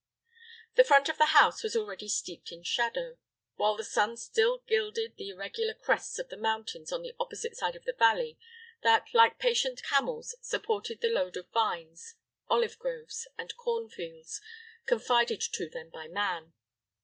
The 0.77 0.83
front 0.83 1.09
of 1.09 1.19
the 1.19 1.27
house 1.27 1.61
was 1.61 1.75
already 1.75 2.07
steeped 2.07 2.51
in 2.51 2.63
shadow, 2.63 3.19
while 3.53 3.77
the 3.77 3.83
sun 3.83 4.17
still 4.17 4.63
gilded 4.65 5.15
the 5.15 5.29
irregular 5.29 5.75
crests 5.75 6.17
of 6.17 6.29
the 6.29 6.37
mountains 6.37 6.91
on 6.91 7.03
the 7.03 7.13
opposite 7.19 7.55
side 7.55 7.75
of 7.75 7.85
the 7.85 7.93
valley 7.93 8.35
that, 8.81 9.13
like 9.13 9.37
patient 9.37 9.83
camels, 9.83 10.33
supported 10.41 11.01
the 11.01 11.09
load 11.11 11.37
of 11.37 11.49
vines, 11.51 12.15
olive 12.47 12.79
groves, 12.79 13.27
and 13.37 13.55
cornfields 13.57 14.41
confided 14.87 15.39
to 15.41 15.69
them 15.69 15.91
by 15.91 16.07
man. 16.07 16.51